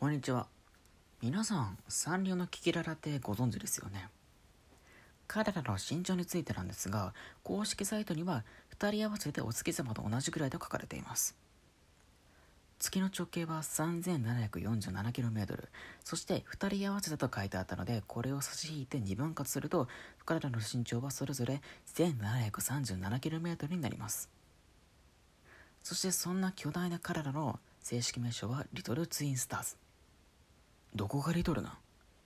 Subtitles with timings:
[0.00, 0.46] こんにちは。
[1.20, 4.08] 皆さん、サンリオのキキララってご存知ですよね？
[5.26, 8.42] 彼らの身長についてなんですが、公式サイトには
[8.78, 11.36] 2人合わせてお月様と同じくらいと書かれています。
[12.78, 15.68] 月の直径は 3747km
[16.02, 19.86] そして2人合わせたと書いてあったのでこれを差し引いて2分割すると
[20.24, 21.60] 彼らの身長はそれぞれ
[21.94, 24.30] 1737km になります
[25.82, 29.76] そしてそんな巨大な彼らの正式名称はリトルツインスターズ
[30.94, 31.78] どこがリトルな